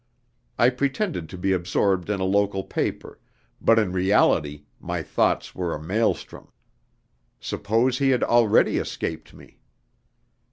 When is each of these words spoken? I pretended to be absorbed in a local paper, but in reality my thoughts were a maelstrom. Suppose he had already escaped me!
I 0.57 0.71
pretended 0.71 1.29
to 1.29 1.37
be 1.37 1.51
absorbed 1.51 2.09
in 2.09 2.19
a 2.19 2.23
local 2.23 2.63
paper, 2.63 3.19
but 3.61 3.77
in 3.77 3.91
reality 3.91 4.63
my 4.79 5.03
thoughts 5.03 5.53
were 5.53 5.75
a 5.75 5.79
maelstrom. 5.79 6.47
Suppose 7.39 7.99
he 7.99 8.09
had 8.09 8.23
already 8.23 8.77
escaped 8.79 9.31
me! 9.35 9.59